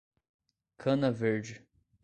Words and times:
Cana 0.79 1.11
Verde 1.13 1.61